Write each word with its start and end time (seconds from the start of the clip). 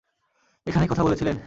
এখানের 0.67 0.89
কথাই 0.89 1.05
বলেছিলেন? 1.07 1.35